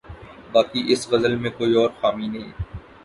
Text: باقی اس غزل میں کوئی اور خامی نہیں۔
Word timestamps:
باقی 0.51 0.81
اس 0.91 1.01
غزل 1.11 1.35
میں 1.35 1.51
کوئی 1.57 1.73
اور 1.75 1.89
خامی 2.01 2.27
نہیں۔ 2.27 2.51